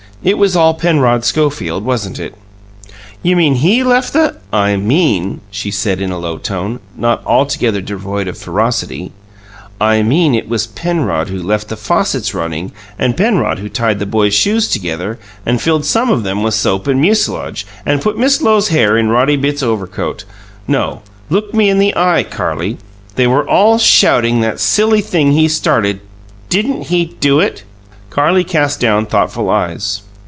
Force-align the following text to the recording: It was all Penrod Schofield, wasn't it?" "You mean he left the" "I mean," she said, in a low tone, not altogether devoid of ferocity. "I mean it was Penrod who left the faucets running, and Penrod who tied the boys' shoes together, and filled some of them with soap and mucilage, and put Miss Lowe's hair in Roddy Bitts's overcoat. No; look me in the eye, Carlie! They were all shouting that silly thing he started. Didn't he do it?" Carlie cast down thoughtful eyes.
It 0.23 0.37
was 0.37 0.55
all 0.55 0.75
Penrod 0.75 1.25
Schofield, 1.25 1.83
wasn't 1.83 2.19
it?" 2.19 2.35
"You 3.23 3.35
mean 3.35 3.55
he 3.55 3.83
left 3.83 4.13
the" 4.13 4.35
"I 4.69 4.75
mean," 4.75 5.41
she 5.49 5.71
said, 5.71 5.99
in 5.99 6.11
a 6.11 6.19
low 6.19 6.37
tone, 6.37 6.79
not 6.95 7.23
altogether 7.25 7.81
devoid 7.81 8.27
of 8.27 8.37
ferocity. 8.37 9.13
"I 9.79 10.03
mean 10.03 10.35
it 10.35 10.47
was 10.47 10.67
Penrod 10.67 11.29
who 11.29 11.41
left 11.41 11.69
the 11.69 11.75
faucets 11.75 12.35
running, 12.35 12.71
and 12.99 13.17
Penrod 13.17 13.57
who 13.57 13.67
tied 13.67 13.97
the 13.97 14.05
boys' 14.05 14.35
shoes 14.35 14.67
together, 14.67 15.17
and 15.43 15.59
filled 15.59 15.85
some 15.85 16.11
of 16.11 16.21
them 16.21 16.43
with 16.43 16.53
soap 16.53 16.85
and 16.85 17.01
mucilage, 17.01 17.65
and 17.83 17.99
put 18.03 18.15
Miss 18.15 18.43
Lowe's 18.43 18.67
hair 18.67 18.99
in 18.99 19.09
Roddy 19.09 19.37
Bitts's 19.37 19.63
overcoat. 19.63 20.23
No; 20.67 21.01
look 21.31 21.51
me 21.55 21.67
in 21.67 21.79
the 21.79 21.95
eye, 21.95 22.21
Carlie! 22.21 22.77
They 23.15 23.25
were 23.25 23.49
all 23.49 23.79
shouting 23.79 24.41
that 24.41 24.59
silly 24.59 25.01
thing 25.01 25.31
he 25.31 25.47
started. 25.47 25.99
Didn't 26.47 26.83
he 26.89 27.05
do 27.19 27.39
it?" 27.39 27.63
Carlie 28.11 28.43
cast 28.43 28.79
down 28.79 29.07
thoughtful 29.07 29.49
eyes. 29.49 30.03